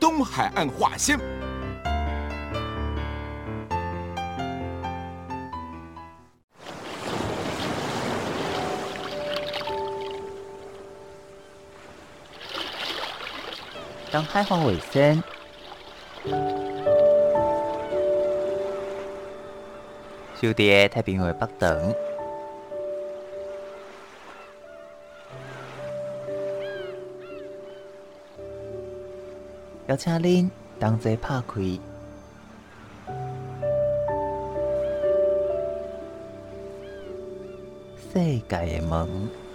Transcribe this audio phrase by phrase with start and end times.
[0.00, 1.18] 东海岸话先。
[14.10, 15.22] 东海话为先。
[20.40, 21.94] 小弟太平洋北等，
[29.88, 31.62] 邀请您同齐拍开
[37.96, 39.47] 世界的门。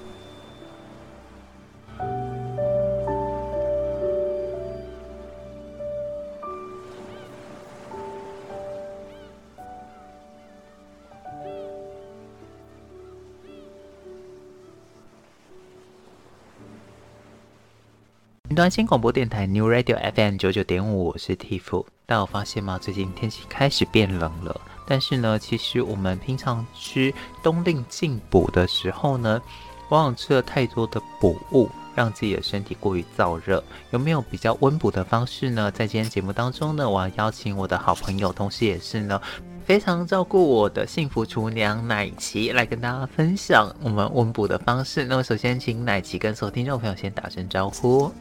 [18.54, 21.84] 端新广播电台 New Radio FM 九九点五，我是 Tiff。
[22.06, 22.78] 大家有发现吗？
[22.78, 24.62] 最近天气开始变冷了。
[24.86, 29.42] 但是呢，其实我们平常吃冬令进补的时候呢，
[29.90, 33.64] 往往吃了太多的补物，让自己的身体过于燥热。
[33.92, 35.72] 有没有比较温补的方式呢？
[35.72, 39.20] 在今天节目当中呢，我要邀请我的好朋友，同时也是呢
[39.66, 45.06] 非常照顾我的幸福厨娘奶琪来跟大家分享我们温补的方式。
[45.06, 48.12] 那么，首先请奶琪跟所有听众朋友先打声招呼。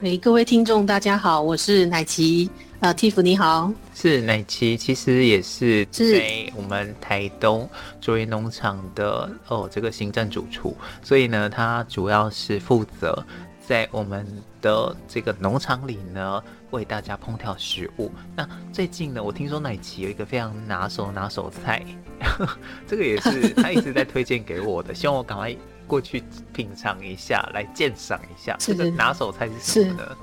[0.00, 7.68] 哎，各位听众，大家好，我是奶奇，呃，Tiff 你好，是奶奇，其实也是在我们台东
[8.00, 13.24] 卓越农场的哦，这个行政主厨，所以呢，他主要是负责
[13.66, 14.24] 在我们
[14.62, 16.40] 的这个农场里呢，
[16.70, 18.10] 为大家烹调食物。
[18.36, 21.84] 那最近呢，我听说奶琪有一个非常拿手拿手菜，
[22.86, 25.54] 这个也是 他一直在推荐给我的，希望我赶快。
[25.88, 30.16] 过去品尝一下，来鉴赏一下，这个拿手菜是什么呢？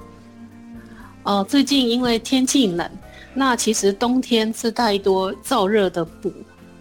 [1.24, 2.88] 哦、呃，最近因为天气冷，
[3.34, 6.32] 那其实冬天吃太多燥热的补，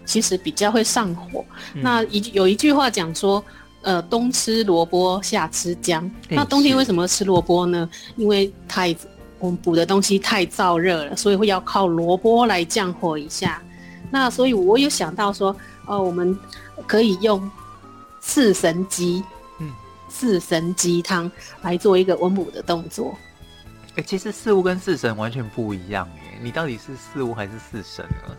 [0.05, 1.43] 其实比较会上火。
[1.73, 3.43] 嗯、那一有一句话讲说，
[3.81, 6.07] 呃，冬吃萝卜，夏吃姜。
[6.29, 7.89] 那冬天为什么吃萝卜呢？
[8.17, 8.95] 因为太
[9.45, 13.61] 我们补的东西太燥热了，所以会要靠萝卜来降火一下。
[14.11, 15.51] 那所以我有想到说，
[15.85, 16.37] 哦、呃，我们
[16.87, 17.49] 可以用。
[18.27, 19.23] 四神鸡，
[19.59, 19.71] 嗯，
[20.09, 23.15] 四神鸡汤来做一个温补的动作。
[23.89, 26.39] 哎、欸，其实四物跟四神完全不一样耶。
[26.41, 28.35] 你到底是四物还是四神呢？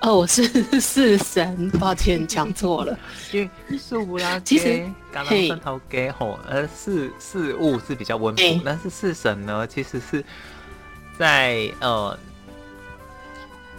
[0.00, 0.46] 哦，我是
[0.78, 2.96] 四神，抱歉讲错了。
[3.32, 10.22] 因为四物啦，其实刚刚分头给吼，而四四物是比较温补，欸、但是四神呢，其实是
[11.18, 12.16] 在呃，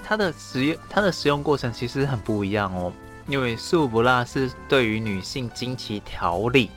[0.04, 2.92] 它的使用它的使用过程其实很不一样哦。
[3.28, 6.70] 因为素不辣是对于女性经期调理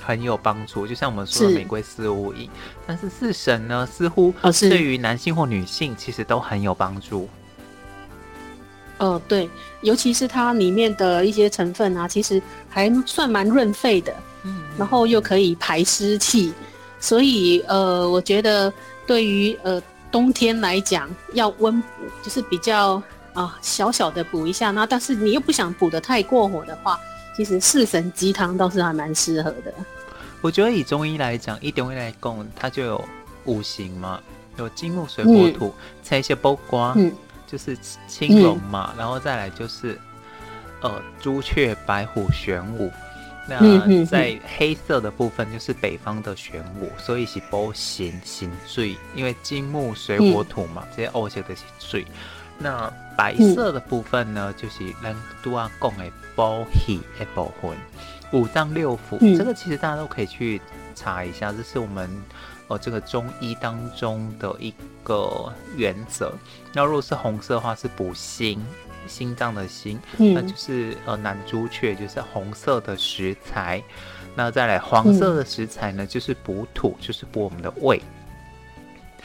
[0.00, 2.48] 很有帮助，就像我们说的玫瑰四物饮。
[2.86, 7.24] 但是四神呢，似乎对于男性或女性其实都很有帮助。
[7.24, 7.28] 哦、
[9.00, 9.50] 呃，对，
[9.80, 16.52] 尤其是它里面的一些成分啊，其实还算蛮润肺的，嗯，然后又可以排湿气，
[17.00, 18.72] 所以呃，我觉得
[19.04, 21.88] 对于呃冬天来讲，要温补
[22.22, 23.02] 就是比较。
[23.32, 26.98] 啊，小小的补一下，那但是你又不想补的太过火的话，
[27.36, 29.72] 其实四神鸡汤倒是还蛮适合的。
[30.40, 33.04] 我觉得以中医来讲，以中医来讲，它就有
[33.44, 34.20] 五行嘛，
[34.58, 35.72] 有金木水火土，
[36.02, 37.12] 再、嗯、一些包瓜，嗯，
[37.50, 39.98] 就是青龙嘛，嗯、然后再来就是
[40.80, 42.92] 呃朱雀、白虎、玄武。
[43.48, 52.06] 那在黑色的部分就是北方的玄武，所以是补心心水，因为金木水火土嘛，嗯、这些欧些的是水。
[52.58, 56.04] 那白色的部分呢，嗯、就是咱都要讲的
[56.36, 57.70] 补气的部分，
[58.30, 60.60] 五脏六腑，嗯、这个其实大家都可以去
[60.94, 62.08] 查一下，这是我们
[62.70, 64.72] 呃这个中医当中的一
[65.02, 66.32] 个原则。
[66.72, 68.64] 那如果是红色的话，是补心，
[69.06, 73.82] 心脏的心，嗯、那就是呃南朱雀，就是红色的食材。
[74.36, 78.00] 那再来黄色的食材呢，就是补土，就是补我们的胃。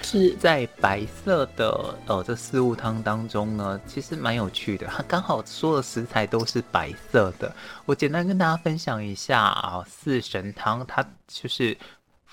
[0.02, 4.86] 是在白色的呃这四物汤当中呢，其实蛮有趣的。
[4.88, 7.52] 它刚好所有的食材都是白色的。
[7.86, 11.76] 我简单跟大家分享一下啊，四神汤它就是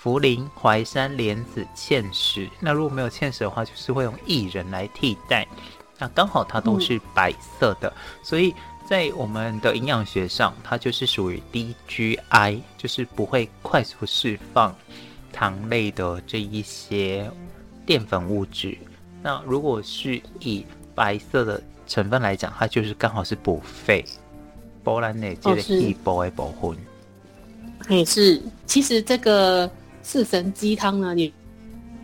[0.03, 2.49] 茯苓、淮山、莲子、芡实。
[2.59, 5.47] 那如果没有芡实的话，就是会用薏仁来替代。
[5.99, 7.95] 那刚好它都是白色的，嗯、
[8.25, 8.53] 所以
[8.85, 14.75] 在我们的营养学上，它就是属于低 GI，就是不会快速释放
[15.33, 17.31] 糖类的这一些
[17.87, 18.77] 淀粉物质。
[19.23, 20.67] 那如果是以
[20.97, 24.05] 白色的成分来讲，它就是刚好是补肺。
[24.83, 26.77] 波兰内这个一补的补分。
[27.89, 29.71] 也是，其实这个
[30.03, 31.33] 四神鸡汤呢，也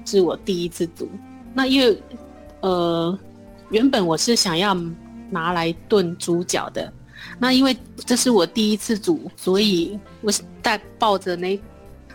[0.05, 1.09] 是我第一次煮。
[1.55, 2.03] 那因为
[2.61, 3.19] 呃。
[3.71, 4.75] 原本我是想要
[5.29, 6.91] 拿来炖猪脚的，
[7.39, 11.61] 那因为这是我第一次煮，所以我是带抱着那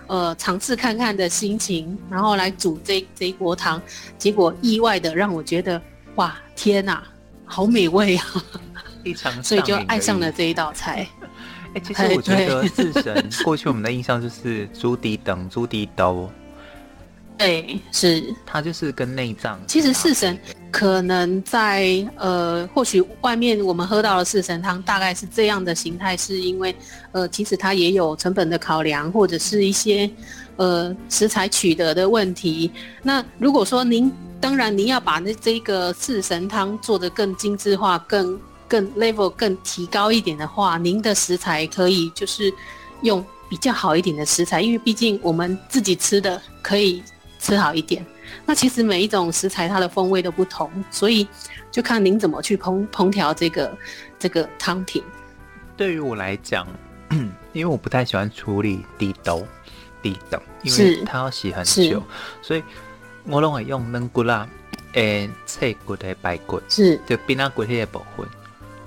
[0.08, 3.80] 呃尝试看看的心情，然后来煮这这一锅汤，
[4.18, 5.80] 结果意外的让我觉得
[6.16, 7.04] 哇天哪，
[7.46, 8.26] 好美味啊！
[9.06, 11.08] 非常，所以就爱上了这一道菜。
[11.74, 16.30] 哎、欸，其实我觉得四神过去我们的印象就是猪蹄等猪蹄刀。
[17.36, 19.60] 对，是它就是跟内脏。
[19.68, 20.38] 其实四神
[20.72, 26.74] 可能在呃，或许外面我们喝到的四神汤大概是这样的形态，是因为
[27.12, 30.10] 呃，其实它也有成本的考量，或者是一些
[30.58, 32.72] 呃食材取得的问题。
[33.02, 42.54] 那如果说您当然您要把那这个四神汤做得更精致化、更更 level 更提高一点的话，您的食材可以就是
[43.02, 47.04] 用比较好一点的食材，因为毕竟我们自己吃的可以。
[47.40, 48.06] 吃好一点，
[48.46, 51.28] 那其实每一种食材它的风味都不同，所以
[51.70, 53.78] 就看您怎么去烹烹调这个
[54.18, 55.04] 这个汤品。
[55.76, 56.66] 对于我来讲，
[57.52, 59.46] 因为我不太喜欢处理地豆、
[60.02, 62.02] 地豆，因为它要洗很久，
[62.42, 62.64] 所以
[63.26, 64.48] 我都会用嫩骨啦，
[64.94, 68.26] 诶，脆骨的白骨，是就比那骨的部分，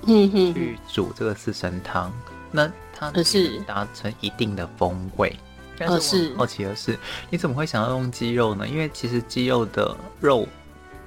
[0.07, 2.11] 嗯哼，去煮这个四神汤，
[2.51, 5.37] 那它是达成一定的风味。
[5.77, 6.97] 但是我好奇的是，
[7.29, 8.67] 你怎么会想要用鸡肉呢？
[8.67, 10.47] 因为其实鸡肉的肉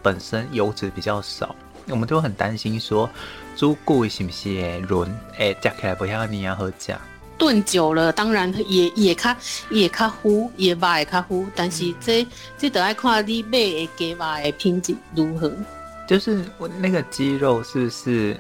[0.01, 1.57] 本身油脂比较少，
[1.89, 3.11] 我们都很担心说
[3.57, 5.21] 猪骨是不是会软？
[5.39, 6.95] 哎，夹起来不像你一样好吃。
[7.37, 9.35] 炖久了，当然也也较
[9.71, 11.47] 也较糊，也肉也较糊。
[11.57, 12.27] 但是这、嗯、
[12.59, 15.51] 这得要看你买的鸡肉的品质如何。
[16.07, 18.39] 就是我那个鸡肉是不是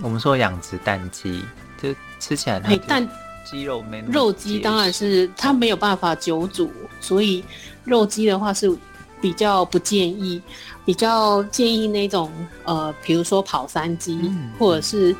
[0.00, 1.44] 我们说养殖蛋鸡，
[1.80, 3.08] 就吃起来它蛋。
[3.44, 6.70] 鸡肉没肉鸡当然是它没有办法久煮，
[7.00, 7.44] 所以
[7.84, 8.72] 肉鸡的话是
[9.20, 10.40] 比较不建议，
[10.84, 12.30] 比较建议那种
[12.62, 15.14] 呃，比如说跑山鸡、嗯、或者是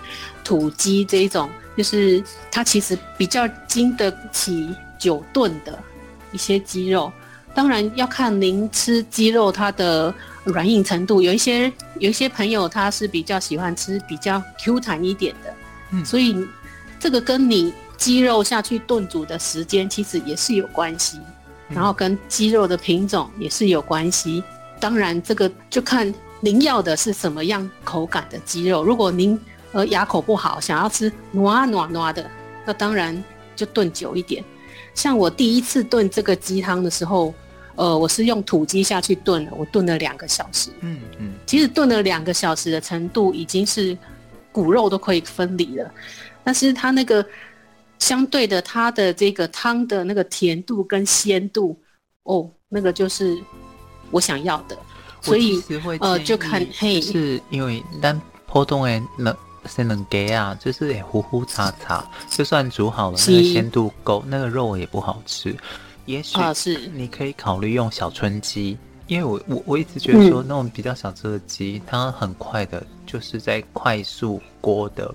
[0.45, 5.77] 土鸡这一种，就是它其实比较经得起久炖的
[6.31, 7.13] 一些鸡肉。
[7.55, 10.15] 当然要看您吃鸡肉它的
[10.45, 15.55] 软硬程度，有一些有一些朋友他是比较喜欢吃比较 Q 弹一点的，
[15.93, 16.37] 嗯，所以
[16.99, 17.73] 这个跟你。
[17.99, 21.21] 鸡肉下去炖煮的时间其实也是有关系，
[21.69, 24.43] 然后跟鸡肉的品种也是有关系。
[24.81, 28.83] 当然，这个就看您要的是什么样口感的鸡肉。
[28.83, 29.39] 如果您
[29.71, 32.29] 呃牙口不好，想要吃糯糯糯的，
[32.67, 33.23] 那当然
[33.55, 34.43] 就炖久一点。
[34.95, 37.33] 像我第一次炖这个鸡汤的时候，
[37.77, 40.71] 呃，我是用土鸡下去炖了，我炖了两个小时。
[40.81, 43.97] 嗯嗯，其实炖了两个小时的程度已经是
[44.51, 45.91] 骨肉都可以分离了，
[46.45, 47.25] 但是它那个。
[47.99, 51.81] 相对的，它的这个汤的那个甜度跟鲜度，
[52.25, 53.39] 哦，那个就是
[54.11, 54.77] 我想要的，
[55.21, 55.63] 所以
[56.01, 59.37] 呃，就看嘿，是因为咱普通的能
[59.67, 65.57] 是能给啊，就是糊糊叉叉，就算煮好了，那个鲜度够，那个肉也不好吃。
[66.07, 75.15] 也许啊，是你可以考虑用小春鸡，因为我我我一直觉得说那种比较小只的鸡，嗯，它很快的，就是在快速锅的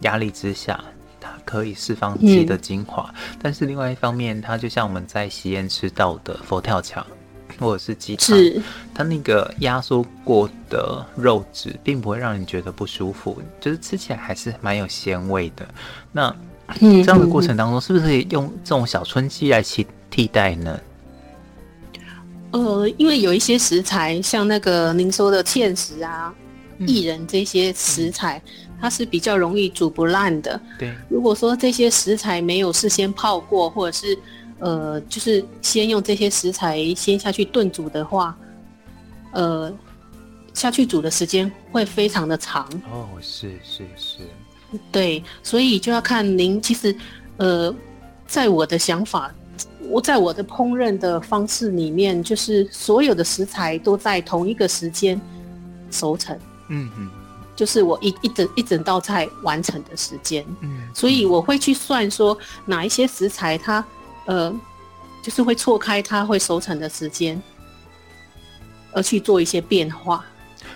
[0.00, 0.82] 压力之下。
[1.20, 7.04] 它可以释放鸡的精华，嗯，但是另外一方面，它就像我们在喜宴吃到的佛跳墙
[7.58, 8.36] 或者是鸡汤，
[8.92, 15.66] 它那个压缩过的肉质并不会让你觉得不舒服，就是吃起来还是蛮有鲜味的。
[16.12, 16.34] 那
[16.78, 20.80] 这样的过程当中，是不是可以用这种小春鸡来替替代呢？
[22.52, 26.32] 呃，因为有一些食材，像那个您说的芡实啊、
[26.78, 28.40] 薏仁这些食材。
[28.80, 30.60] 它是比较容易煮不烂的。
[30.78, 34.18] 对，如果说这些食材没有事先泡过，或者是
[34.58, 38.36] 呃，就是先用这些食材先下去炖煮的话，
[39.32, 39.72] 呃，
[40.52, 42.68] 下去煮的时间会非常的长。
[42.90, 44.18] 哦，是是是。
[44.92, 46.60] 对，所以就要看您。
[46.60, 46.94] 其实，
[47.38, 47.74] 呃，
[48.26, 49.34] 在我的想法，
[49.88, 55.20] 我在我的烹饪的方式里面，就是所有的食材都在同一个时间
[55.90, 56.38] 熟成。
[56.68, 57.10] 嗯嗯。
[57.56, 62.36] 就是我一一整一整道菜完成的时间，嗯，所以我会去算说
[62.66, 63.84] 哪一些食材它，
[64.26, 64.52] 呃，
[65.22, 67.40] 就是会错开它会熟成的时间，
[68.92, 70.24] 而去做一些变化。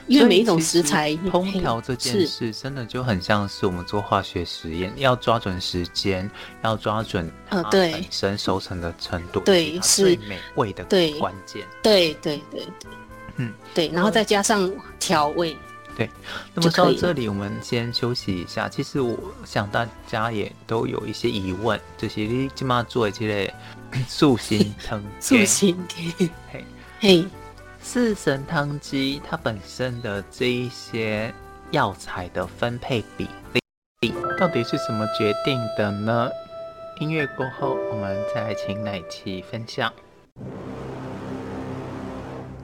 [0.08, 6.28] 因为每一种食材烹调这件事，真的就很像是我们做化学实验，要抓准时间，
[6.62, 10.84] 要抓准呃对本身熟成的程度，对是美味的
[11.18, 11.66] 关键。
[11.82, 12.90] 对对对对，
[13.36, 15.56] 嗯对，然后再加上调味。
[15.96, 16.08] 对，
[16.54, 18.68] 那么到这里我们先休息一下。
[18.68, 23.52] 其实我想大家也都有一些疑问，就是你今嘛做的这个
[24.08, 26.64] 素心汤， 素心汤，嘿
[27.00, 27.26] 嘿。
[27.80, 31.32] 四神汤鸡它本身的这一些
[31.70, 33.28] 药材的分配比
[34.00, 36.30] 例，到底是怎么决定的呢？
[37.00, 39.92] 音乐过后，我们再请奶琪分享。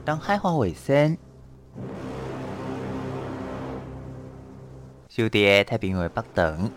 [0.03, 1.17] 当海花尾声，
[5.09, 6.69] 小弟太平为北等。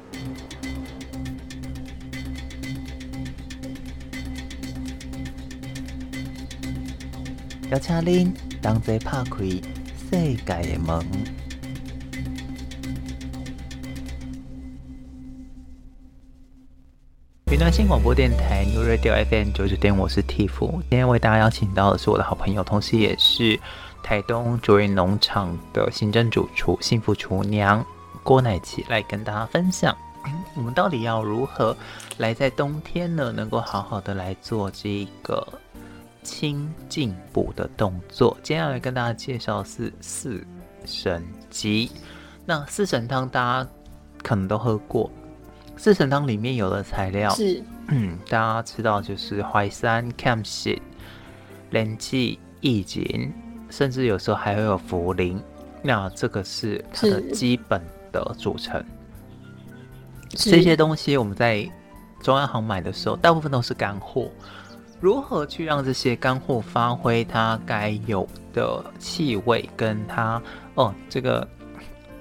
[7.71, 8.33] 邀请您
[8.63, 9.61] 同齐打开世
[10.11, 11.05] 界的门。
[17.53, 20.71] 云端新广播电台 New Radio FM 九九点，我是 Tiff。
[20.89, 23.61] 今天为大家邀请到的是我的好朋友，同时也是
[24.03, 27.85] 台东卓云农场的行政主厨、幸福厨娘
[28.23, 29.95] 郭奶琪，来跟大家分享，
[30.57, 31.77] 我们到底要如何
[32.17, 35.47] 来在冬天呢，能够好好的来做这个。
[36.23, 40.45] 清进补的动作，接下来跟大家介绍是四
[40.85, 41.91] 神鸡。
[42.45, 43.71] 那四神汤大家
[44.23, 45.11] 可能都喝过，
[45.77, 50.81] 四神汤里面有的材料是，嗯，大家知道就是淮山、芡实、
[51.71, 52.17] 莲子、
[52.61, 53.33] 意锦，
[53.71, 55.41] 甚至有时候还会有茯苓。
[55.83, 58.85] 那这个是它的基本的组成。
[60.31, 61.67] 这些东西我们在
[62.23, 64.31] 中央行买的时候，大部分都是干货。
[65.01, 70.43] 如何去让这些干货发挥它该有的气味，跟它
[70.75, 71.47] 哦这个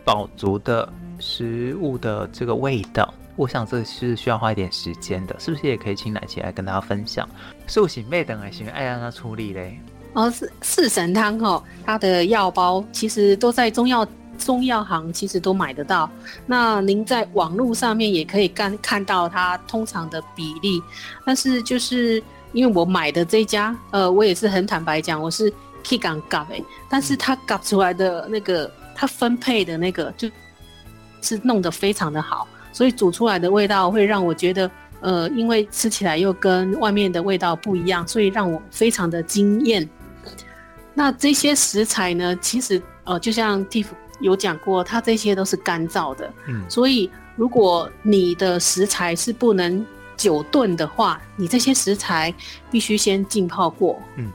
[0.06, 0.88] 饱足的
[1.20, 3.12] 食物的这个味道？
[3.36, 5.66] 我想这是需要花一点时间的，是不是？
[5.66, 7.28] 也可以请奶姐来跟大家分享。
[7.66, 9.80] 素醒妹等还行，爱让他处理嘞。
[10.14, 14.08] 哦，四四神汤哦，它的药包其实都在中药
[14.38, 16.10] 中药行，其实都买得到。
[16.46, 20.80] 那您在网络上面也可以看看到它通常的比例，
[21.26, 22.22] 但是就是。
[22.54, 25.52] 因为我买的这家，呃，我也是很坦白讲，我是
[25.84, 30.30] K 港搞诶，但是它搞出来的那个，它分配的那个，就
[31.22, 39.88] 是弄得非常的好，所以煮出来的味道会让我觉得，呃，因为吃起来又跟外面的味道不一样，所以让我非常的惊艳。
[40.94, 43.88] 那这些食材呢，其实呃，就像 Tiff
[44.20, 49.86] 有讲过，它这些都是干燥的，嗯，所以如果你的食材是不能。
[50.18, 52.34] 久炖的话，你这些食材
[52.72, 54.02] 必须先浸泡过。
[54.16, 54.30] 嗯，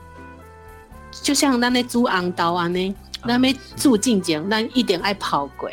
[1.11, 5.69] 就像那那煮红豆啊呢，那边煮进前，那一点爱泡过，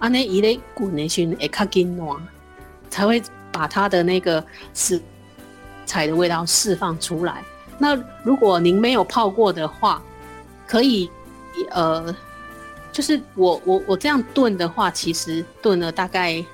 [0.00, 2.16] 啊那一类滚的时会较紧软，
[2.90, 5.00] 才会把它的那个食
[5.86, 7.42] 材的味道释放出来。
[7.78, 10.02] 那如果您没有泡过的话，
[10.66, 11.08] 可以
[11.70, 12.14] 呃，
[12.90, 16.44] 就是我我我这样炖的话，其实炖了大概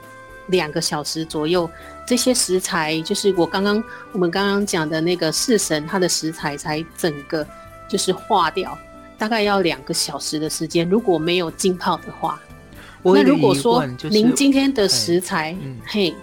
[0.49, 1.69] 两个小时左右。
[2.09, 7.47] 这些食材就是我刚刚我们刚刚讲的那个四神，它的食材才整个
[7.87, 8.79] 就是化掉，
[9.19, 10.89] 大概要两个小时的时间。
[10.89, 12.41] 如果没有浸泡的话，
[13.03, 16.15] 那如果说您今天的食材，嗯，嘿，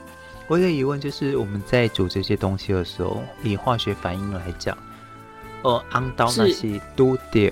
[0.48, 4.76] 我有个疑问就是我们在煮这些东西的时候，以化学反应来讲，
[5.62, 7.52] 呃，红豆那些都掉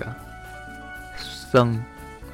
[1.52, 1.80] 生，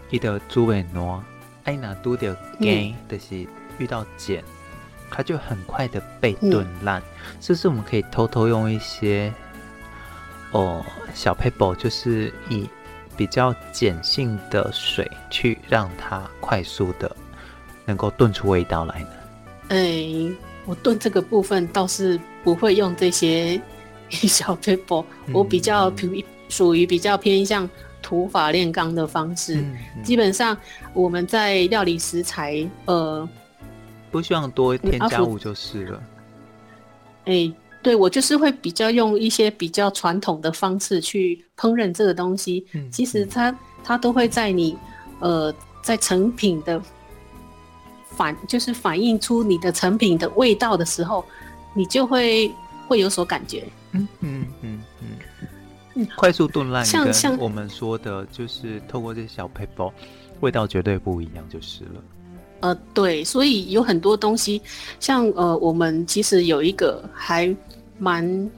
[0.09, 1.21] 一的猪尾糯，
[1.65, 4.43] 哎，那都掉碱，就是遇到碱。
[5.11, 7.03] 它就很快的被炖烂，
[7.41, 9.33] 这、嗯、是我们可以偷偷用一些
[10.53, 12.69] 哦小 paper，，就是以
[13.17, 17.15] 比较碱性的水去让它快速的
[17.85, 19.09] 能够炖出味道来呢。
[19.69, 20.33] 哎、欸，
[20.65, 23.61] 我炖这个部分倒是不会用这些
[24.09, 26.15] 小撇步，我比较属
[26.49, 27.69] 属于比较偏向
[28.01, 30.03] 土法炼钢的方式、嗯嗯。
[30.03, 30.57] 基本上
[30.95, 33.29] 我们在料理食材，呃。
[34.11, 36.03] 不希望多添加物就是了。
[37.27, 42.67] 哎、欸，对，我就是会比较用一些比较传统的方式去烹饪这个东西。
[42.73, 44.77] 嗯，其实它它都会在你
[45.21, 46.81] 呃在成品的
[48.17, 51.25] 反就是反映出你的成品的味道的时候，
[51.75, 52.51] 你就会
[52.89, 53.65] 会有所感觉。
[53.93, 54.83] 嗯嗯嗯
[55.95, 59.93] 嗯，快速炖烂，像像我们说的，就是透过这些小配包，
[60.41, 62.03] 味道绝对不一样，就是了。
[62.61, 64.61] 呃，对，所以有很多东西，
[64.99, 67.55] 像呃，我们其实有一个还
[67.99, 68.51] 蛮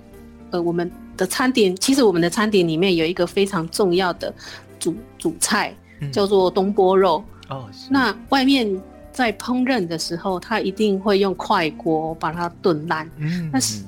[0.50, 4.32] 呃，我们的餐点其实我们的餐点里面有一个非常重要的
[4.78, 5.74] 主主菜，
[6.12, 7.22] 叫做东坡肉。
[7.48, 8.80] 哦，那外面
[9.12, 13.08] 在烹饪的时候，它一定会用快锅把它炖烂。
[13.18, 13.82] 嗯，但是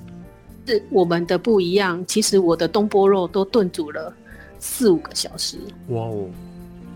[0.66, 2.04] 是我们的不一样。
[2.06, 4.14] 其实我的东坡肉都炖煮了
[4.59, 5.59] 四五个小时。
[5.88, 6.26] 哇哦！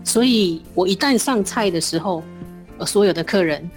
[0.03, 2.23] 所以我一旦上菜的时候，呃，
[2.85, 3.69] 所有的客人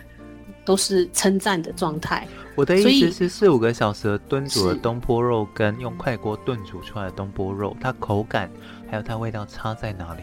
[0.65, 2.27] 都是称赞的状态。
[2.55, 8.51] 我的意思是，四五个小时炖煮的东坡肉跟用快锅炖煮出来的东坡肉，它口感
[8.91, 10.23] 还有它味道差在哪里？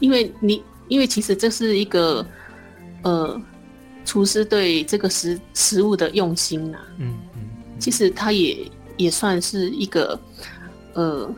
[0.00, 2.24] 因为你，因为其实这是一个，
[3.02, 3.40] 呃，
[4.04, 6.84] 厨师对这个食食物的用心呐、啊。
[6.98, 7.40] 嗯嗯。
[7.78, 10.20] 其实它也也算是一个，
[10.92, 11.34] 呃，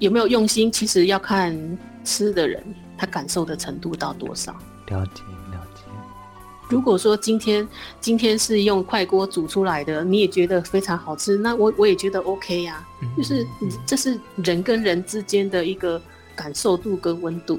[0.00, 1.56] 有没有用心，其实要看
[2.04, 2.62] 吃的人
[3.00, 4.52] 他感受的程度到多少。
[4.88, 5.22] 了解。
[5.50, 5.80] 了解
[6.68, 7.66] 如果说今天
[7.98, 13.46] 今天是用快锅煮出来的，你也觉得非常好吃，那我我也觉得 OK 呀、啊嗯，就是
[13.86, 16.00] 这是人跟人之间的一个
[16.36, 17.58] 感受度跟温度。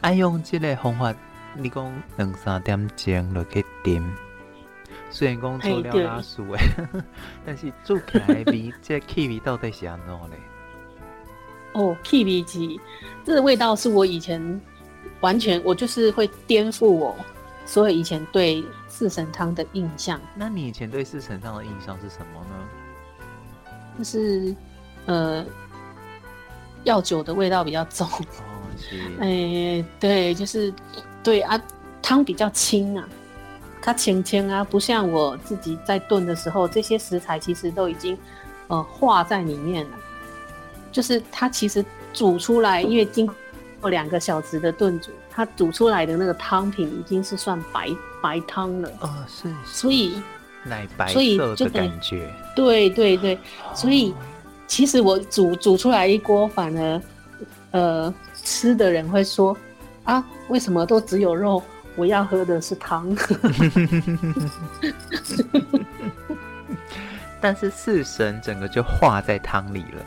[0.00, 1.14] 爱、嗯、用这个方法，
[1.54, 4.16] 你讲两三点钟就去点，
[5.10, 6.60] 虽然讲做了拉素诶，
[7.44, 10.38] 但是煮起来味，这气味到底是安怎嘞？
[11.74, 12.80] 哦，k B 鸡，
[13.24, 14.60] 这个味道是我以前
[15.20, 17.14] 完全我就是会颠覆我。
[17.64, 22.68] 所有以前对四神汤的印象，那你以前对四神汤的印象是什么呢？
[23.96, 24.54] 就是
[25.06, 25.44] 呃，
[26.82, 28.06] 药酒的味道比较重。
[28.08, 28.20] 哦，
[28.76, 28.98] 是。
[29.20, 30.74] 哎、欸，对，就是
[31.22, 31.58] 对啊，
[32.02, 33.08] 汤比较清啊，
[33.80, 38.18] 它清清啊，不像我自己在炖的时候，这些食材其实都已经
[38.66, 39.96] 呃化在里面了。
[40.92, 43.28] 就是它其实煮出来，因为经
[43.80, 45.10] 过两个小时的炖煮。
[45.34, 47.88] 它煮出来的那个汤品已经是算白
[48.22, 50.20] 白汤了，哦，是，所以
[50.62, 53.38] 奶白色的感觉，对对对，
[53.74, 54.14] 所以
[54.66, 57.00] 其实我煮煮出来一锅，反而
[57.70, 59.56] 呃吃的人会说
[60.04, 61.62] 啊，为什么都只有肉？
[61.96, 63.16] 我要喝的是汤。
[67.40, 70.04] 但是四神整个就化在汤里了，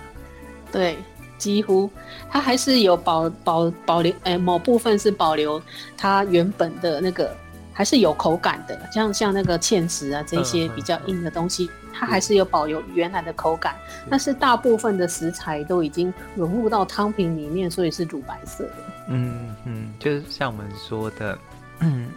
[0.77, 0.97] 对。
[1.37, 1.91] 几乎，
[2.31, 5.61] 它还是有保保保留，哎、欸，某部分是保留
[5.97, 7.29] 它原本的那个，
[7.73, 8.89] 还是有口感的。
[8.89, 13.75] 像像那个芡实啊，这些比较硬的东西，它还是有保留原来的口感。
[14.09, 18.75] 但是大部分的食材都已经融入到汤品里面，所以是乳白色的。
[19.09, 21.37] 嗯嗯，就是像我们说的，
[21.79, 22.09] 嗯，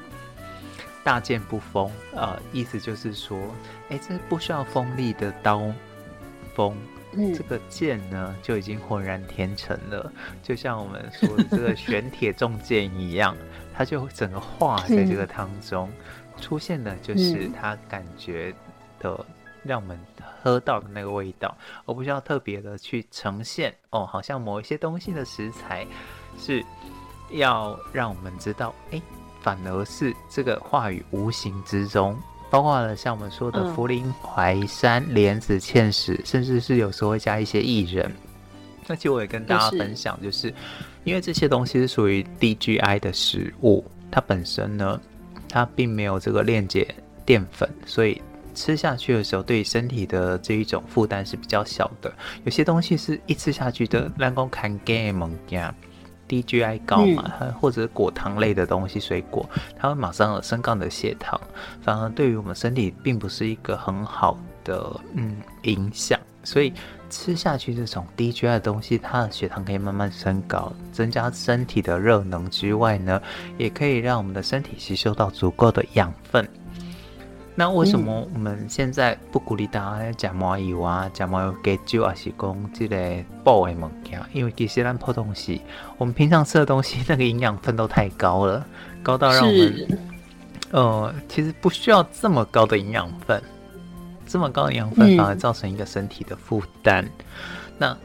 [1.02, 3.36] 大剑不锋，呃，意思就是说，
[3.90, 5.60] 哎、欸，这不需要锋利的刀
[6.54, 6.72] 锋。
[7.12, 13.36] 这个剑呢，就已经浑然天成了，就像我们说的这个玄铁重剑一样，
[13.74, 15.90] 它就整个化在这个汤中，
[16.40, 18.54] 出现的就是它感觉
[19.00, 19.24] 的
[19.62, 19.98] 让我们
[20.42, 25.86] 喝到的那个味道，而不需要特别的去呈现哦，好像某一些东西的食材
[26.38, 26.64] 是
[27.30, 29.00] 要让我们知道，哎，
[29.40, 32.16] 反而是这个话语无形之中。
[32.50, 38.10] 包括了像我们说的茯苓、淮山、莲子、芡实，甚至是有时候会加一些薏仁。
[38.86, 40.52] 那其实我也跟大家分享，就是
[41.04, 44.98] 因为这些东西是属于低 GI 的食物，它本身呢，
[45.48, 46.86] 它并没有这个链接
[47.26, 48.22] 淀粉，所以
[48.54, 52.10] 吃下去的时候对身体的这一种负担是比较小的。
[52.44, 55.56] 有些东西是一吃下去的，让我看 game 低
[56.28, 61.40] GI 高嘛，它或者果糖类的东西，水果，它会马上有升高你的血糖，
[61.82, 66.18] 反而对于我们身体并不是一个很好的嗯影响。
[66.44, 66.72] 所以
[67.10, 73.20] 吃下去这种低 GI 的东西，它的血糖可以慢慢升高，增加身体的热能之外呢，
[73.58, 76.48] 也可以让我们的身体吸收到足够的养分。
[77.58, 82.96] 那为什么我们现在不鼓励大家吃麻油啊、吃麻油加酒，还是讲这个
[83.42, 84.22] 补的物件？
[84.32, 85.60] 因为其实咱普通西，
[85.96, 88.64] 我们平常吃的东西，那个营养分都太高了，
[89.02, 89.98] 高到让我们
[90.70, 93.42] 呃，其实不需要这么高的营养分，
[94.24, 97.04] 这么高的营养分反而造成一个身体的负担。
[97.04, 97.10] 嗯、
[97.76, 97.98] 那。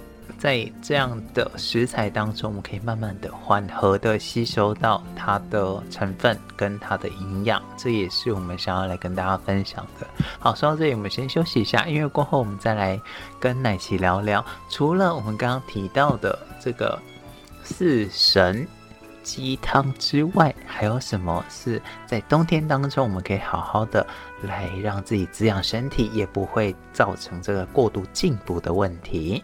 [0.43, 10.05] 在这样的食材当中，我们可以慢慢的、缓和的吸收到它的成分跟它的营养，这也是我们想要来跟大家分享的。
[10.39, 12.99] 好，说到这里，我们先休息一下，因为过后我们再来
[13.39, 14.45] 跟奶琪聊聊。
[14.67, 17.01] 除了我们刚刚提到的这个
[17.63, 18.67] 四神
[19.23, 24.05] 鸡汤之外，还有什么是在冬天当中我们可以好好的
[24.41, 29.41] 来让自己滋养身体，也不会造成这个过度进补的问题？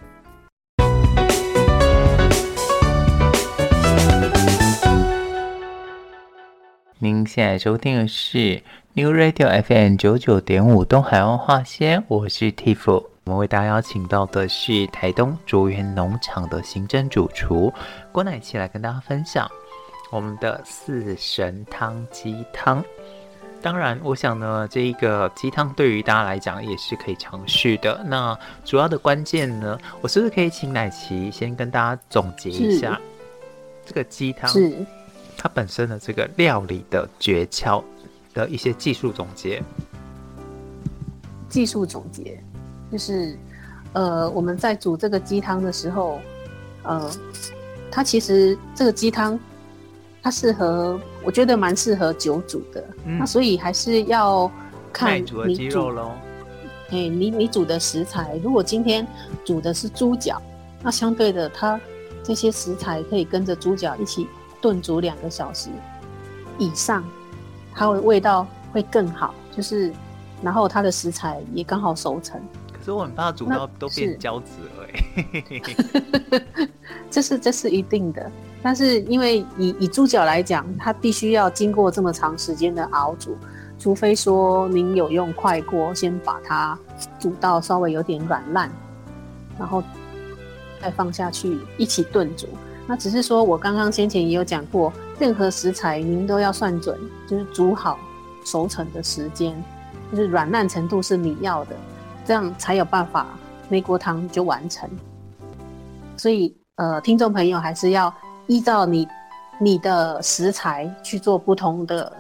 [7.02, 12.92] 您现在收听的是 New Radio FM 九九点五东海岸化纤，我是 Tiff。
[12.92, 17.72] 我们为大家邀请到的是台东卓园农场的行政主厨
[18.12, 19.50] 郭乃琪来跟大家分享
[20.12, 22.84] 我们的四神汤鸡汤。
[23.62, 28.04] 当然，我想呢，这一个鸡汤对于大家来讲也是可以尝试的。
[28.08, 33.00] 那主要的关键呢，我是不是可以请乃琪先跟大家总结一下
[33.86, 34.86] 这个鸡汤是
[35.42, 37.82] 它本身的这个料理的诀窍？
[38.32, 39.64] 的一些技术总结。
[41.50, 42.40] 技术总结
[42.92, 43.36] 就是，
[43.94, 46.20] 呃，我们在煮这个鸡汤的时候，
[46.84, 47.10] 呃，
[47.90, 49.40] 它其实这个鸡汤
[50.22, 52.86] 它适合，我觉得蛮适合久煮的。
[53.06, 54.50] 嗯、那所以还是要
[54.94, 56.12] 看你煮的鸡肉喽。
[56.90, 59.08] 哎、欸，你你煮的食材，如果今天
[59.44, 60.40] 煮的是猪脚，
[60.84, 61.82] 那相对的，它
[62.24, 64.28] 这些食材可以跟着猪脚一起
[64.62, 65.70] 炖煮两个小时
[66.58, 67.04] 以上。
[67.72, 69.94] 它的味道会更好，就是，
[70.42, 72.42] 然后它的食材也刚好熟成。
[72.74, 74.46] 可是我很怕煮到都变胶质
[74.76, 76.02] 了，哎。
[77.10, 78.30] 这是这是一定的，
[78.62, 83.38] 但是因为以以猪脚来讲，它必须要经过这么长时间的熬煮，
[83.78, 86.78] 除非说您有用快锅先把它
[87.18, 88.70] 煮到稍微有点软烂，
[89.58, 89.82] 然后
[90.82, 92.48] 再放下去一起炖煮。
[92.90, 94.92] 那只是说我刚刚先前也有讲过。
[95.20, 96.98] 任何食材您都要算准，
[97.28, 98.00] 就是煮好
[98.44, 99.54] 熟成的时间，
[100.10, 101.76] 就是软烂程度是你要的，
[102.26, 103.28] 这样才有办法
[103.68, 104.90] 那锅汤就完成。
[106.18, 108.12] 所以呃，听众朋友还是要
[108.48, 109.08] 依照你
[109.60, 112.12] 你的食材去做不同的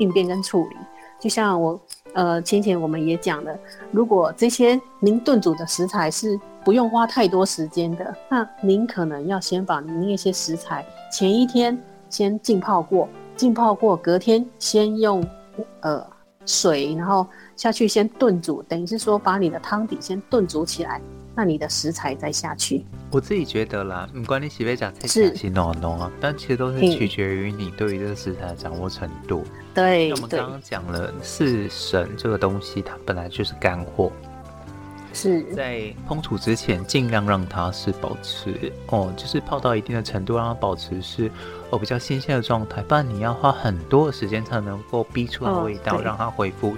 [0.00, 0.76] 应变跟处理。
[1.18, 1.80] 就像我
[2.14, 3.58] 呃先前我们也讲了，
[3.90, 11.78] 如果这些您炖煮的食材是不用花太多时间的，那您可能要先把您那些食材前一天。
[12.10, 15.24] 先浸泡过，浸泡过，隔天先用
[15.78, 16.04] 呃
[16.44, 21.00] 水，然后下去先炖煮，等于是说把你的汤底先炖煮起来，
[21.34, 22.84] 那你的食材再下去。
[23.10, 29.44] 我自己觉得啦，不管你洗杯讲菜是洗浓浓啊，但其实都是取决于你对于这个食材的掌握程度。
[29.74, 34.12] 对，我们刚刚讲了四神这个东西，它本来就是干货。
[35.12, 41.28] 是在烹煮之前，尽量让它是保持哦，就是泡到一定的程度，让它保持是
[41.70, 42.80] 哦比较新鲜的状态。
[42.82, 46.76] 不然你要花很多的时间才能够逼出来的味道，哦、让它恢复。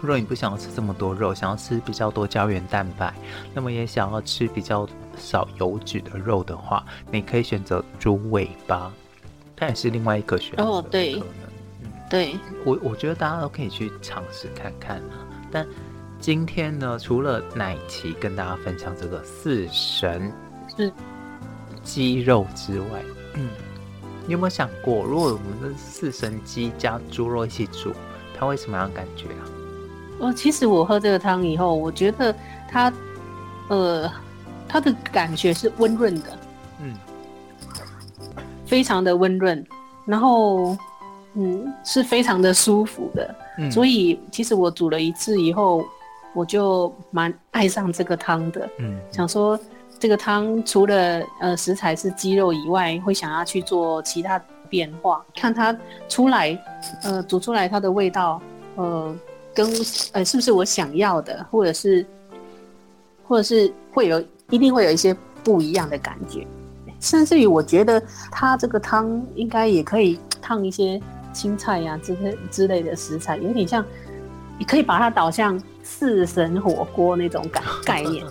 [0.00, 3.14] 如果你不想要吃这么多肉，想要吃比较多胶原蛋白，
[3.54, 8.92] 那么也想要吃比较少油脂的肉的话，你可以选择猪尾巴，
[9.56, 10.64] 它也是另外一个选择。
[10.64, 11.22] 哦，对，
[11.82, 15.66] 嗯，对我我觉得大家都可以去尝试看看啊，但。
[16.22, 20.30] 今天呢，除了奶奇跟大家分享这个四神
[20.76, 20.92] 是
[21.82, 23.02] 鸡肉之外，
[23.36, 23.48] 嗯，
[24.26, 27.94] 你有没有想过，如果我们的四神鸡加猪肉一起煮，
[28.38, 29.42] 它会什么样的感觉啊？
[30.20, 32.34] 哦，其实我喝这个汤以后，我觉得
[32.68, 32.92] 它，
[33.68, 34.10] 呃，
[34.68, 36.38] 它的感觉是温润的，
[36.80, 36.94] 嗯，
[38.64, 39.66] 非常的温润，
[40.04, 40.76] 然后，
[41.34, 45.84] 嗯，是非常的舒服的，嗯，所以其实我煮了一次以后。
[46.32, 49.58] 我就蛮爱上这个汤的，嗯，想说
[49.98, 55.76] 这个汤除了呃食材是鸡肉以外，会想要去做其他变化，看它
[56.08, 56.56] 出来，
[57.02, 58.40] 呃，煮出来它的味道，
[58.76, 59.12] 呃，
[59.54, 59.70] 跟
[60.12, 62.04] 呃是不是我想要的，或者是，
[63.26, 66.46] 或者是会有一定会有一些不一样的感觉，
[67.00, 71.00] 甚至于我觉得它这个汤应该也可以烫一些
[71.32, 73.84] 青菜呀、啊、之类之类的食材，有点像，
[74.58, 75.60] 你可以把它导向。
[75.82, 78.24] 四神火锅那种感概念，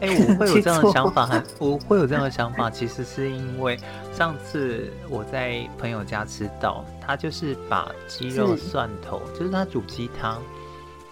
[0.00, 3.78] 哎、欸，我会有 这样的想法，很我会有这样的想法，其实是因为
[4.12, 10.42] 上次我在朋友家吃到，他就是把鸡肉蒜头，是就是他煮鸡汤，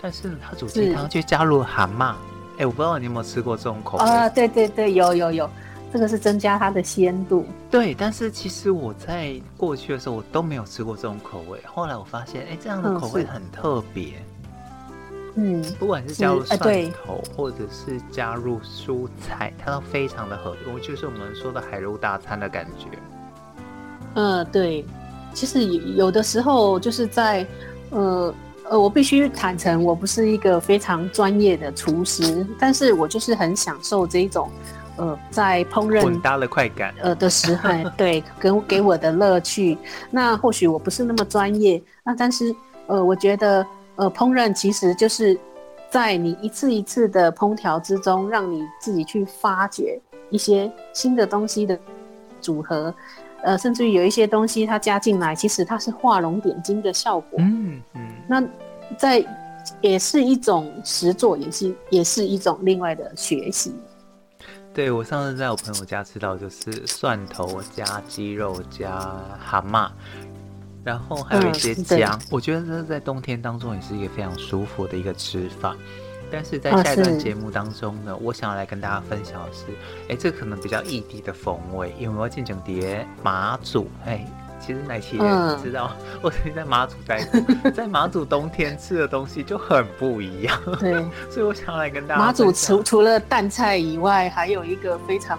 [0.01, 4.29] 但是他煮鸡汤却加入了蛤蟆，哎、欸，我不知道你有没有吃过这种口味啊？
[4.29, 5.51] 对对对，有有有，
[5.93, 7.47] 这个是增加它的鲜度。
[7.71, 14.15] 对，但是其实我在过去的时候我都没有吃过这种口味，后来我发现，哎、欸，这样的口味很特别。
[14.19, 14.32] 嗯
[15.35, 22.87] 嗯，不管是加入蒜头，或者是加入蔬菜，它都非常的合用，就是我们说的海陆大餐的感觉。
[24.15, 24.85] 嗯，对，
[25.33, 27.47] 其实有的时候就是在，
[27.89, 28.35] 呃
[28.69, 34.51] 呃，我必须坦诚，我不是一个非常专业的厨师，但是我就是很享受这一种，
[34.99, 39.79] 呃，在烹饪混搭的快感，呃的时候，对，给给我的乐趣。
[40.11, 42.55] 那或许我不是那么专业，那但是，
[42.87, 43.67] 呃，我觉得。
[43.97, 45.39] 呃，烹饪其实就是
[45.91, 50.01] 在你一次一次的烹调之中，让你自己去发掘
[50.31, 51.79] 一些新的东西的
[52.41, 52.95] 组合，
[53.43, 57.39] 呃，甚至于有一些东西它加进来，其实它是画龙点睛的效果。
[57.39, 58.43] 嗯嗯，那
[58.97, 59.25] 在
[59.81, 63.75] 也是一种实作，也是也是一种另外的学习。
[64.75, 68.99] 对，我上次在我朋友家吃到，就是蒜头加鸡肉加
[69.39, 69.91] 蛤蟆，
[70.85, 72.13] 然后还有一些姜。
[72.13, 75.77] 嗯、我觉得这在冬天当中也是一个非常舒服的一个吃法。
[76.31, 79.67] 但是在下一段节目当中呢，我想要来跟大家分享的是，
[80.09, 84.27] 哎，这可能比较异地的风味，因为我要进整碟马祖，哎。
[84.65, 85.23] 其实奶琪也
[85.61, 90.57] 知道，嗯、 我曾经在马祖待过， 在马祖冬天吃的东西就很不一样。
[90.79, 92.21] 对， 所以我想来跟大家。
[92.21, 95.37] 马祖除除了淡菜以外，还有一个非常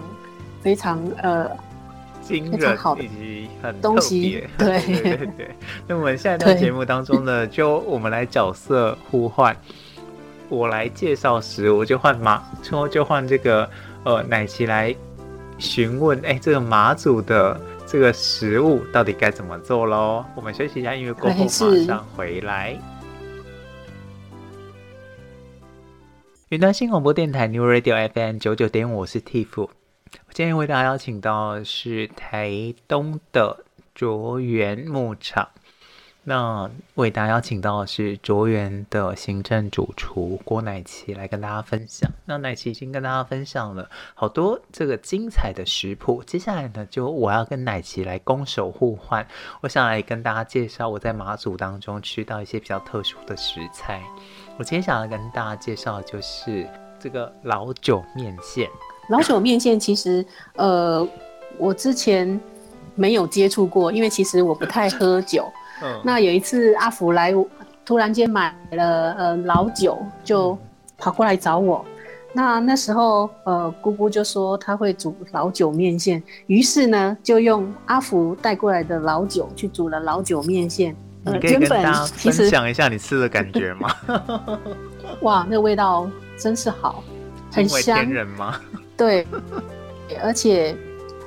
[0.60, 1.50] 非常呃
[2.24, 4.48] 惊人以及很特别。
[4.58, 5.50] 对对对对。
[5.86, 9.56] 那我们下一段节目当中呢，就我们来角色互换，
[10.48, 13.68] 我来介绍食物，就换马，之后就换这个
[14.04, 14.94] 呃奶奇来
[15.58, 17.60] 询问，哎，这个马祖的。
[17.86, 20.24] 这个食物到底该怎么做喽？
[20.34, 22.76] 我们休息一下音乐过后，马上回来。
[26.48, 29.68] 云端新广播电台 New Radio FM 九九点五，我是 Tiff。
[30.32, 35.48] 今天为大家邀请到的是台东的卓源牧场。
[36.26, 42.10] 那为大家邀请到的是卓源的行政主厨郭乃琪来跟大家分享。
[42.24, 49.26] 那奶琪已经跟大家分享了好多这个精彩的食谱，接下来呢，就我要跟奶琪来攻守互换。
[49.60, 54.02] 我想来跟大家介绍我在马祖当中吃到一些比较特殊的食材。
[54.56, 56.66] 我今天想要跟大家介绍的就是
[56.98, 58.66] 这个老酒面线。
[59.08, 60.24] 老酒面线其实，
[60.56, 61.06] 呃，
[61.58, 62.40] 我之前
[62.94, 65.46] 没有接触过，因为其实我不太喝酒。
[66.02, 67.34] 那有一次阿福来，
[67.84, 70.56] 突然间买了呃老酒，就
[70.96, 71.84] 跑过来找我。
[72.32, 80.96] 那那时候呃姑姑就说她会煮老酒面线，于是呢就用阿福带过来的老酒去煮了老酒面线。
[81.26, 83.88] 你可以跟大家分享一下你吃的感觉吗？
[85.22, 87.04] 哇，那个味道真是好，
[87.52, 87.96] 很香。
[87.96, 88.60] 天人吗？
[88.96, 89.26] 对，
[90.22, 90.76] 而且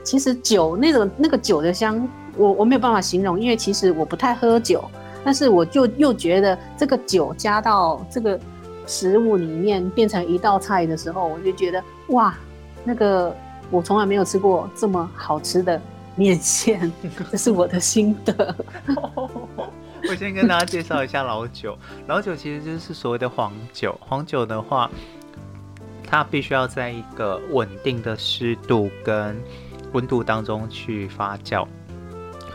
[0.04, 2.08] 其实酒那种那个酒的香。
[2.40, 4.88] 我我没有办法形容，因为其实我不太喝酒，
[5.26, 8.40] 但是我就又觉得这个酒加到这个
[8.86, 12.38] 食物里面变成一道菜的时候，我就觉得哇，
[12.84, 13.36] 那个
[13.72, 15.82] 我从来没有吃过这么好吃的
[16.16, 16.94] 面线，
[17.32, 18.56] 这是我的心得。
[20.08, 21.76] 我先跟大家介绍一下老酒，
[22.06, 24.00] 老酒其实就是所谓的黄酒。
[24.00, 24.92] 黄酒的话，
[26.08, 29.38] 它必须要在一个稳定的湿度跟
[29.92, 31.68] 温度当中去发酵。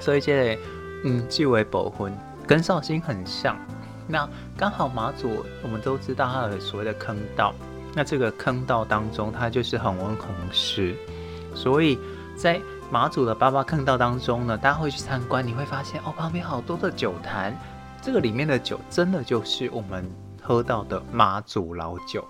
[0.00, 0.58] 所以这类，
[1.04, 2.12] 嗯，即为保婚
[2.46, 3.56] 跟绍兴很像。
[4.08, 7.54] 那刚好马祖，我们都知道它有所谓的坑道。
[7.94, 10.96] 那这个坑道当中，它就是恒温恒湿。
[11.54, 11.98] 所以
[12.34, 12.60] 在
[12.90, 17.56] 马祖的八八坑道当中呢，大家会去参观，你会发现哦，旁边好多的酒坛。
[18.00, 20.10] 这个里面的酒，真的就是我们
[20.42, 22.26] 喝到的马祖老酒。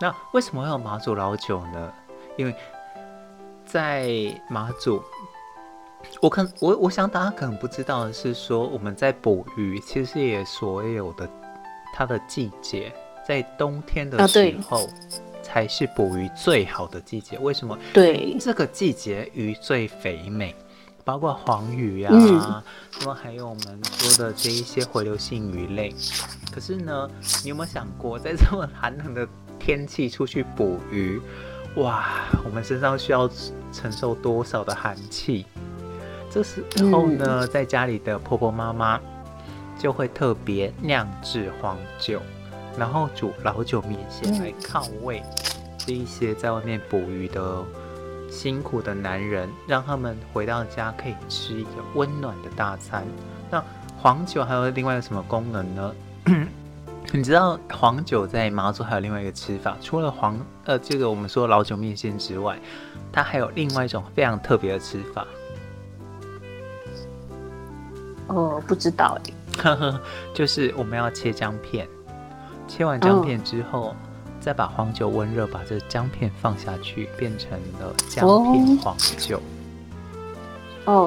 [0.00, 1.92] 那为什么会有马祖老酒呢？
[2.36, 2.54] 因为
[3.64, 4.08] 在
[4.48, 5.02] 马祖。
[6.20, 11.28] 我可我我想大家可能不知道的是说，我们在捕鱼，其实也所有的
[11.92, 12.92] 它的季节，
[13.26, 14.88] 在冬天的时候
[15.42, 17.36] 才是捕鱼最好的季节。
[17.40, 17.76] 为什么？
[17.92, 20.54] 对，这个季节鱼最肥美，
[21.04, 22.62] 包括黄鱼啊，那、
[23.00, 25.92] 嗯、么还有我们说的这一些回流性鱼类。
[26.52, 27.10] 可是呢，
[27.42, 31.20] 你有没有想过，在这么寒冷的天气出去捕鱼，
[31.76, 32.06] 哇，
[32.44, 33.28] 我们身上需要
[33.72, 35.46] 承受多少的寒气？
[36.30, 39.00] 这时候呢，在家里的婆婆妈妈
[39.78, 42.20] 就会特别酿制黄酒，
[42.76, 45.22] 然后煮老酒面线来犒慰
[45.78, 47.64] 这一些在外面捕鱼的
[48.30, 53.04] 辛苦的男人，让他们回到家可以吃一个温暖的大餐。
[53.50, 53.62] 那
[53.96, 55.94] 黄酒还有另外一个什么功能呢？
[57.10, 62.58] 你知道黄酒在马祖还有另外一个吃法，除了黄呃这个我们说老酒面线之外，
[63.10, 65.26] 它还有另外一种非常特别的吃法。
[68.26, 69.18] 哦，不知道
[69.62, 69.72] 哎，
[70.34, 71.88] 就是我们要切姜片，
[72.68, 73.96] 切完姜片之后，哦、
[74.38, 79.38] 再把黄酒温热，把这姜片放下去，变成了姜片黄酒。
[79.38, 79.42] 哦，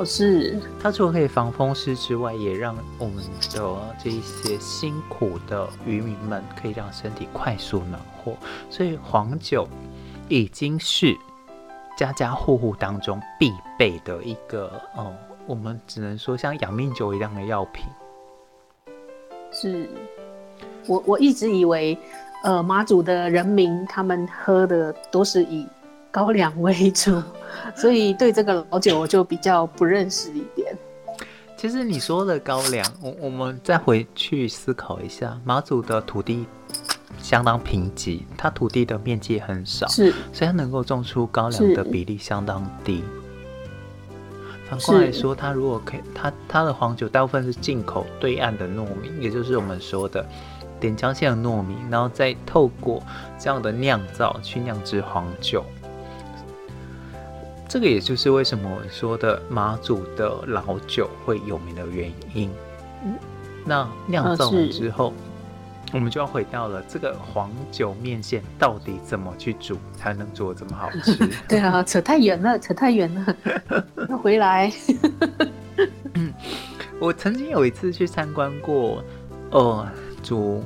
[0.06, 0.60] 是。
[0.80, 8.34] 它除了可以防风湿之外，也让我们的这一些辛苦的渔民们可以让身体快速暖和。
[8.70, 9.68] 所以黄酒
[10.30, 11.16] 已经是
[11.98, 15.14] 家家户户当中必备的一个哦。
[15.48, 17.86] 我们只能说像养命酒一样的药品。
[19.52, 19.90] 是，
[20.88, 21.98] 我我一直以为，
[22.44, 25.68] 呃，马祖的人民他们喝的都是以
[26.12, 27.24] 高粱为主，
[27.76, 30.78] 所以对这个老酒我就比较不认识一点。
[31.58, 36.46] 其实你说的高粱，我我们再回去思考一下，马祖的土地
[37.22, 43.04] 相当贫瘠，它土地的面积很少，是，所以它能够种出高粱的比例相当低。
[44.68, 50.26] 反过来说，它如果可以，它它的黄酒大部分是进口对岸的糯米，也就是我们说的
[50.80, 53.04] 点江县的糯米，然后再透过
[53.38, 55.64] 这样的酿造去酿制黄酒。
[57.72, 62.52] 这个也就是为什么我说的马祖的老酒会有名的原因。
[63.06, 63.16] 嗯，
[63.66, 65.14] 那酿造完之后，
[65.94, 71.30] 我们就要回到了这个黄酒面线到底怎么去煮才能做这么好吃？
[71.48, 73.36] 对啊，扯太远了，扯太远了，
[74.10, 74.70] 那回来。
[76.16, 76.34] 嗯，
[77.00, 79.02] 我曾经有一次去参观过，
[79.52, 79.88] 哦，
[80.22, 80.62] 煮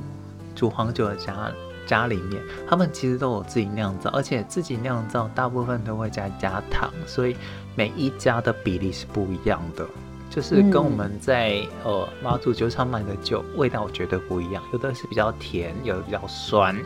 [0.56, 1.52] 煮黄酒的家。
[1.86, 7.36] 家里面，他们其实都有自己酿造，而且自己酿造大部分都会加加糖，所以
[7.74, 9.86] 每一家的比例是不一样的，
[10.28, 16.76] 就是跟我们在、嗯、呃马祖酒厂买的酒味道绝对不一样，有的是比较甜，有的比较酸。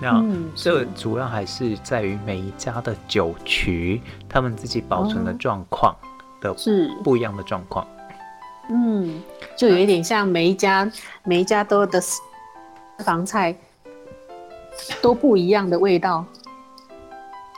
[0.00, 0.20] 那
[0.56, 5.94] 这个主要还是在于每一家的酒曲，他们自己保存的状况
[6.40, 7.86] 的是不一样的状况。
[8.68, 9.22] 嗯，
[9.56, 12.20] 就有一点像每一家、嗯、每一家都的私
[13.04, 13.56] 房菜。
[15.00, 16.24] 都不一样的味道，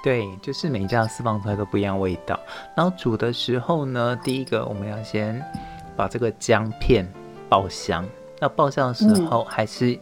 [0.03, 2.39] 对，就是每一家的私房菜都不一样味道。
[2.77, 5.43] 然后煮的时候呢，第一个我们要先
[5.97, 7.11] 把这个姜片
[7.49, 8.05] 爆香。
[8.41, 9.99] 那爆香的时候，还是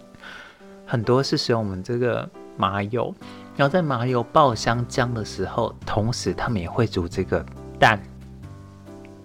[0.85, 3.15] 很多是使用我们这个麻油。
[3.55, 7.45] 然后在麻油爆香姜的时候，同时他们也会煮这个
[7.79, 8.03] 蛋。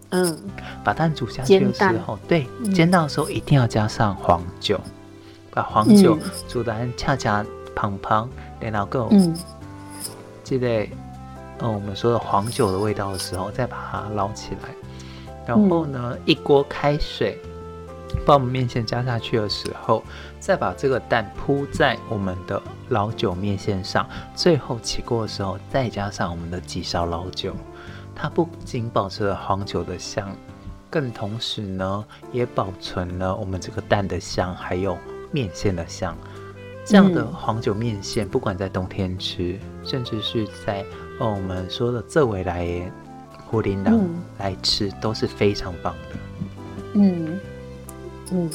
[0.10, 0.38] 嗯，
[0.84, 4.80] 把蛋煮下去的时候，对，煎蛋的时候一定要加上黄酒，
[5.52, 7.43] 把黄酒煮的恰恰。
[7.78, 8.28] 胖胖，
[8.60, 9.38] 然后够，嗯，
[10.44, 10.90] 记得，
[11.60, 14.70] 呃，我们说的黄酒的味道的时候，再把它捞起来。
[15.46, 17.40] 然后呢，嗯、一锅开水，
[18.26, 20.02] 把我们面线加下去的时候，
[20.40, 22.60] 再把这个蛋铺在我们的
[22.90, 24.10] 老酒面线上。
[24.34, 27.54] 最后起锅的时候，再加上我们的几勺老酒。
[28.16, 30.28] 它不仅保持了黄酒的香，
[30.90, 34.98] 更同时呢，也保存了我们这个蛋的香，还有
[35.32, 36.18] 面线的香。
[36.88, 40.86] 这样的黄酒面线，不管在冬天吃，嗯、甚至是在
[41.19, 42.89] 哦我们说的这位来
[43.45, 44.00] 胡林郎
[44.39, 46.15] 来吃，都是非常棒的。
[46.93, 47.39] 嗯
[48.32, 48.50] 嗯，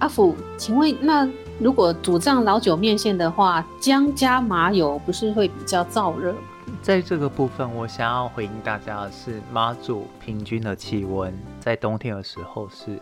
[0.00, 1.28] 阿福，请问那
[1.60, 6.38] 如果煮这样老酒面线的话，姜加麻油不是会比较燥热吗？
[6.82, 13.00] 在这个部分，我想要回应大家的是，马祖平均的气温在冬天的时候是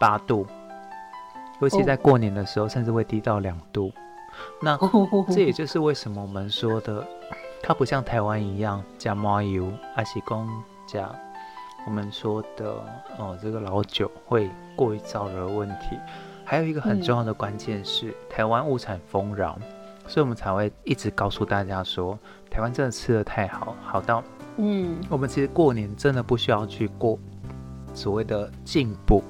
[0.00, 0.46] 八度。
[1.60, 3.92] 尤其在过年的时候，甚至会低到两度。
[4.60, 4.78] 那
[5.28, 7.06] 这也就是为什么我们说的，
[7.62, 10.48] 它不像台湾一样加麻油，而是讲
[10.86, 11.10] 加
[11.86, 12.74] 我们说的
[13.18, 15.98] 哦，这个老酒会过于燥热的问题。
[16.44, 19.58] 还有一个很重要的关键是，台湾物产丰饶，
[20.06, 22.18] 所以我们才会一直告诉大家说，
[22.50, 24.22] 台湾真的吃的太好，好到
[24.58, 27.18] 嗯，我们其实过年真的不需要去过
[27.94, 29.24] 所谓的进补。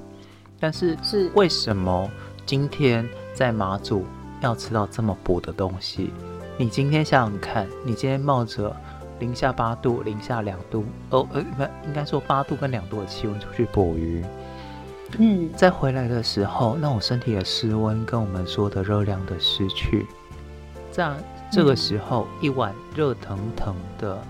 [0.59, 2.11] 但是是为什么
[2.45, 4.05] 今天在马祖
[4.41, 6.13] 要吃到这么补的东西？
[6.59, 8.75] 你今天想想看，你今天冒着
[9.19, 14.25] 零下八度、零下两度哦，呃，不，应该说八度跟两度的气温出去捕鱼，
[15.19, 20.07] 嗯，在回来的时候，那我身体的室温跟我们说的热量的失去，
[20.91, 21.11] 在
[21.53, 24.23] 这个时候，一碗热腾腾的。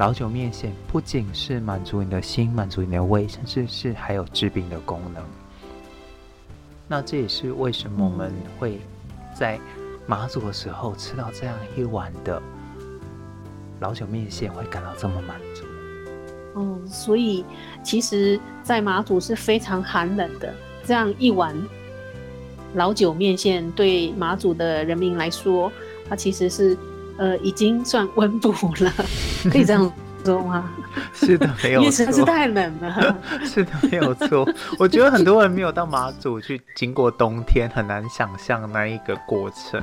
[0.00, 5.22] 老酒面线不仅是满足你的心，满足你的胃，甚至是还有治病的功能。
[6.88, 8.80] 那这也是为什么我们会
[9.34, 9.60] 在
[10.06, 12.40] 马祖的时候吃到这样一碗的
[13.78, 15.66] 老酒面线，会感到这么满足。
[16.56, 17.44] 嗯，所以
[17.84, 21.54] 其实，在马祖是非常寒冷的，这样一碗
[22.72, 25.70] 老酒面线，对马祖的人民来说，
[26.08, 26.74] 它其实是。
[27.20, 28.50] 呃，已经算温补
[28.82, 28.90] 了，
[29.52, 29.92] 可以这样
[30.24, 30.70] 说吗？
[31.12, 32.10] 是的， 没有错。
[32.10, 33.16] 是太冷了。
[33.44, 34.48] 是的，没有错。
[34.78, 39.78] 我觉得很多人没有到马祖去经过冬天，很难想象那一个过程。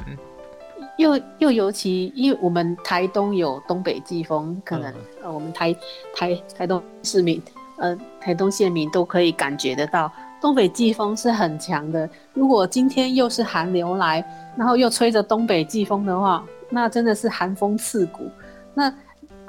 [0.97, 5.71] 又又尤其，因为我们台东有东北季风，可能、嗯、呃，我们台
[6.15, 7.39] 台台东市民，
[7.77, 10.11] 呃，台东县民都可以感觉得到，
[10.41, 12.09] 东北季风是很强的。
[12.33, 14.25] 如果今天又是寒流来，
[14.57, 18.29] 然后又吹着东北季风的话，那真的是寒风刺骨。
[18.73, 18.93] 那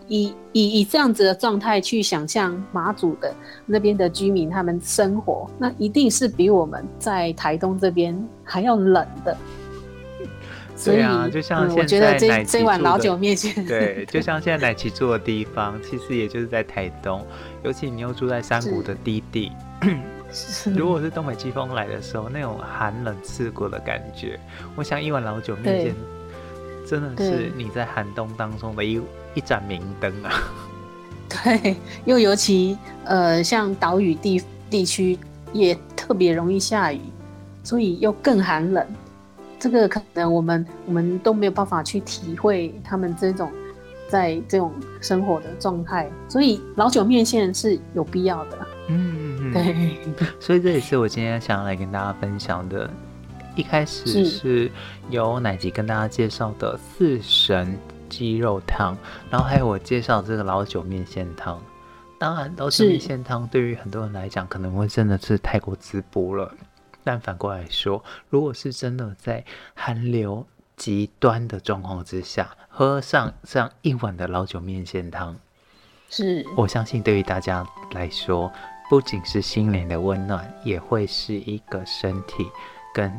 [0.07, 3.35] 以以以这样子的状态去想象马祖的
[3.67, 9.37] 那边的居民他们生活，那一定是比我们在台东这边还要冷的。
[10.85, 17.27] 对啊，就像现在、嗯、我觉得这这碗老酒面前，对，就像现在奶琪住的地方，其实也就是在台东，
[17.65, 19.51] 尤其你又住在山谷的低地。
[20.77, 24.39] 如果是东北季风来的时候，那种寒冷刺骨的感觉，
[24.77, 25.95] 我想一碗老酒面线，
[26.89, 29.01] 真的是你在寒冬当中的一
[29.35, 30.33] 一盏明灯啊。
[31.29, 31.77] 对，
[32.07, 35.19] 又尤其呃，像岛屿地地区
[35.53, 37.01] 也特别容易下雨，
[37.63, 38.87] 所以又更寒冷。
[39.59, 43.53] 这个可能我们我们都没有办法去体会他们这种
[44.09, 44.73] 在这种
[45.03, 48.67] 生活的状态，所以老酒面线是有必要的。
[48.89, 49.99] 嗯，对。
[50.41, 52.89] 所以这也是我今天想要来跟大家分享的。
[53.59, 54.71] 一开始是
[55.11, 57.77] 由奶吉跟大家介绍的四神
[58.09, 58.97] 鸡肉汤，
[59.29, 61.61] 然后还有我介绍这个老酒面线汤。
[62.21, 66.55] 当然，老酒面线汤对于很多人来讲，可能会真的是太过滋补了。
[67.03, 69.45] 但反过来说，如果是真的在
[69.75, 70.47] 寒流
[70.77, 75.35] 极端的状况之下，喝上这样一碗的老酒面线汤，
[76.09, 78.53] 是我相信对于大家来说，
[78.89, 82.47] 不仅是心灵的温暖，也会是一个身体
[82.95, 83.13] 跟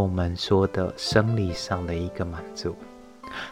[0.00, 2.74] 我们说的生理上的一个满足。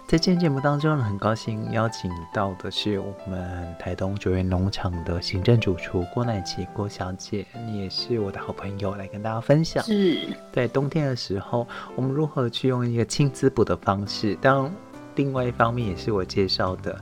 [0.07, 9.83] 在今天节目当中呢，很高兴邀请到的是我们台东九园农场的行政主厨郭乃琪郭小姐，你也是我的好朋友，来跟大家分享。
[9.85, 10.19] 是
[10.53, 14.35] 在冬天的时候，我们如何去用一个轻滋补的方式？
[14.37, 14.73] 当然，
[15.17, 16.99] 另外一方面也是我介绍的，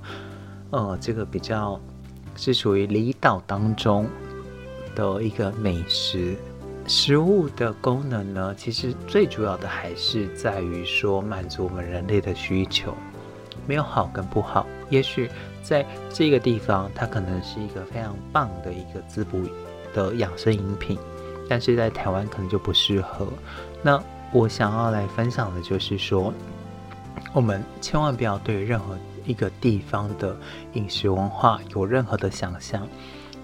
[0.70, 1.80] 呃，这个比较
[2.36, 4.09] 是属于离岛当中
[4.95, 6.36] 的一个美食。
[6.89, 12.95] 食物的功能呢，其实最主要的还是在于说满足我们人类的需求，
[13.66, 14.66] 没有好跟不好。
[14.89, 15.30] 也许
[15.62, 19.43] 在这个地方，它可能是一个非常棒的一个滋补
[19.93, 20.99] 的养生饮品，
[21.47, 23.28] 但是在台湾可能就不适合。
[23.82, 26.32] 那我想要来分享的就是说，
[27.34, 30.34] 我们千万不要对任何一个地方的
[30.72, 32.89] 饮食文化有任何的想象。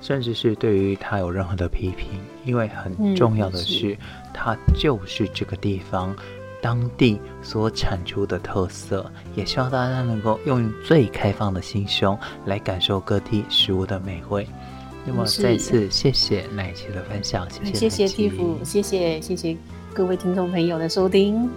[0.05, 3.97] 甚至是对于他有任何的批评，因为很重要的是，
[4.35, 6.15] 它就是这个地方
[6.61, 9.11] 当地所产出的特色。
[9.35, 14.47] 也希望大家能够用最开放的心胸来感受各地食物的美味。
[15.07, 19.57] 那么再次谢谢奶琪的分享，谢谢谢谢蒂芙，谢谢谢谢
[19.95, 21.49] 各位听众朋友的收听。